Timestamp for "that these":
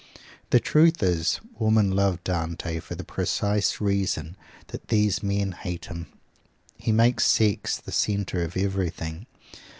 4.69-5.21